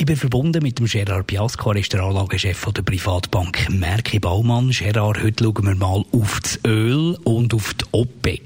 [0.00, 4.70] ich bin verbunden mit dem Gerard Piasco, er ist der Anlagechef der Privatbank Merki Baumann.
[4.70, 8.40] Gerard, heute schauen wir mal auf das Öl und auf die OPEC.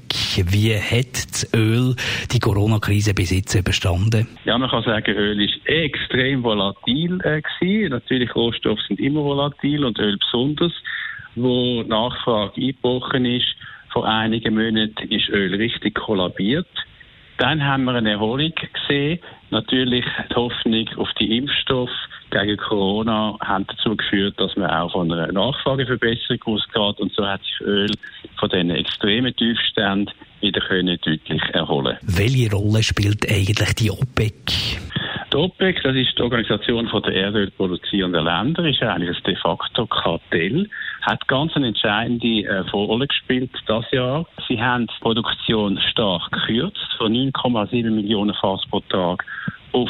[0.51, 1.95] Wie hat das Öl
[2.33, 4.27] die Corona-Krise bis jetzt überstanden?
[4.43, 7.87] Ja, man kann sagen, Öl ist extrem volatil äh.
[7.87, 10.73] Natürlich, Rohstoffe sind immer volatil und Öl besonders.
[11.35, 13.55] Wo Nachfrage eingebrochen ist,
[13.93, 16.67] vor einigen Monaten ist Öl richtig kollabiert.
[17.37, 19.19] Dann haben wir eine Erholung gesehen.
[19.55, 21.89] Natürlich die Hoffnung auf die Impfstoff
[22.29, 27.41] gegen Corona hat dazu geführt, dass man auch von einer Nachfrageverbesserung ausgeht und so hat
[27.41, 27.89] sich Öl
[28.37, 31.97] von diesen extremen Tiefständen wieder können deutlich erholen.
[32.01, 34.84] Welche Rolle spielt eigentlich die OPEC?
[35.35, 39.85] Die OPEC, das ist die Organisation der Erdöl produzierenden Länder, ist eigentlich ein de facto
[39.85, 40.69] Kartell,
[41.01, 44.25] hat ganz eine entscheidende äh, Rolle gespielt das Jahr.
[44.47, 49.25] Sie haben die Produktion stark gekürzt, von 9,7 Millionen Fass pro Tag
[49.73, 49.89] auf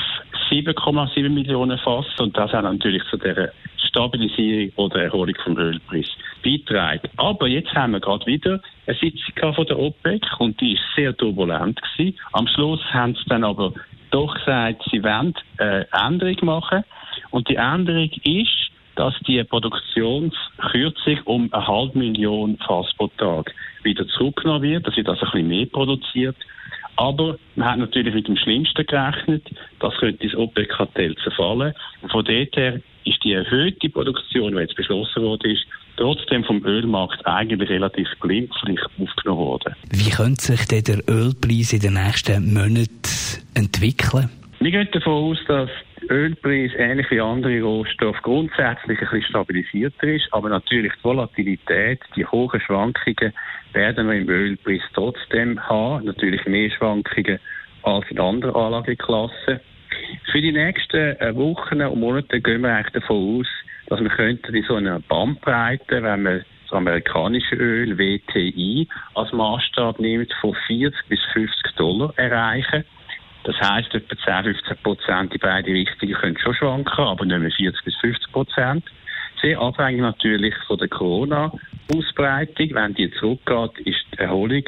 [0.50, 6.10] 7,7 Millionen Fass und das hat natürlich zu der Stabilisierung oder Erholung vom Ölpreis
[6.44, 7.08] beitragen.
[7.18, 11.16] Aber jetzt haben wir gerade wieder eine Sitzung von der OPEC und die ist sehr
[11.16, 12.18] turbulent gewesen.
[12.34, 13.74] Am Schluss haben sie dann aber
[14.16, 16.84] doch gesagt, sie wollen eine Änderung machen.
[17.32, 24.08] Und die Änderung ist, dass die Produktionskürzung um eine halbe Million Fass pro Tag wieder
[24.08, 26.38] zurückgenommen wird, dass sie das ein bisschen mehr produziert.
[26.98, 29.44] Aber man hat natürlich mit dem Schlimmsten gerechnet,
[29.80, 31.74] das könnte das OPEC-Kartell zerfallen.
[32.02, 35.58] Und von dort her ist die erhöhte Produktion, die jetzt beschlossen wurde,
[35.98, 39.76] trotzdem vom Ölmarkt eigentlich relativ glimpflich aufgenommen worden.
[39.92, 43.25] Wie könnte sich denn der Ölpreis in den nächsten Monaten
[43.56, 44.30] entwickeln?
[44.60, 45.70] Wir gehen davon aus, dass
[46.02, 52.00] der Ölpreis ähnlich wie andere Rohstoffe grundsätzlich ein bisschen stabilisierter ist, aber natürlich die Volatilität,
[52.16, 53.34] die hohen Schwankungen
[53.74, 57.40] werden wir im Ölpreis trotzdem haben, natürlich mehr Schwankungen
[57.84, 59.60] als in anderen Anlageklassen.
[60.32, 63.48] Für die nächsten äh, Wochen und Monate gehen wir eigentlich davon aus,
[63.88, 70.00] dass wir könnten in so einer Bandbreite, wenn man das amerikanische Öl WTI als Maßstab
[70.00, 72.84] nimmt, von 40 bis 50 Dollar erreichen.
[73.46, 77.52] Das heisst, etwa 10, 15 Prozent in beide Richtungen können schon schwanken, aber nicht mehr
[77.52, 78.84] 40 bis 50 Prozent.
[79.40, 82.70] Sehr abhängig natürlich von der Corona-Ausbreitung.
[82.74, 84.64] Wenn die zurückgeht, ist die Erholung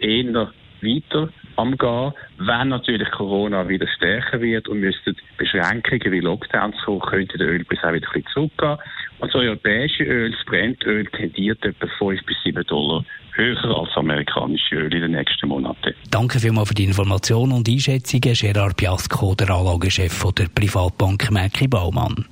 [0.00, 0.50] eher
[0.80, 2.12] weiter Gehen.
[2.38, 7.78] Wenn natürlich Corona wieder stärker wird und müssten Beschränkungen wie Lockdowns kommen, könnte der Ölpreis
[7.82, 8.78] auch wieder ein bisschen zurückgehen.
[9.18, 13.04] Und das europäische Öl, das Brennöl, tendiert etwa 5 bis 7 Dollar
[13.34, 15.94] höher als amerikanische Öl in den nächsten Monaten.
[16.10, 18.34] Danke vielmals für die Informationen und Einschätzungen.
[18.34, 22.26] Gerard Piasco, der Anlagechef der Privatbank Merki Baumann.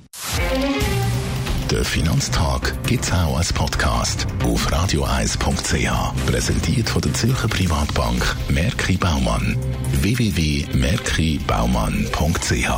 [1.71, 6.25] Der Finanztag gibt es auch als Podcast auf radioeis.ch.
[6.25, 9.55] Präsentiert von der Zürcher Privatbank Merki Baumann.
[10.01, 12.69] www.merkibaumann.ch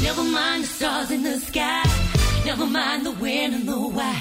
[0.00, 1.82] Never mind the stars in the sky.
[2.44, 4.14] Never mind the wind and the why.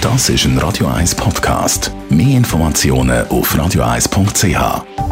[0.00, 1.90] Das ist ein Radio 1 Podcast.
[2.08, 5.09] Mehr Informationen auf radioeis.ch.